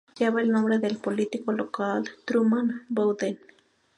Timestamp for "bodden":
2.89-3.37